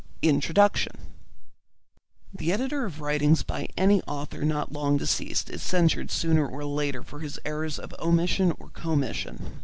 [0.23, 0.97] INTRODUCTION
[2.33, 7.03] The editor of writings by any author not long deceased is censured sooner or later
[7.03, 9.59] for his errors of omission or commission.